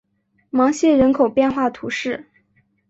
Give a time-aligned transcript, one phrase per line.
[0.49, 2.25] 芒谢人口变化图示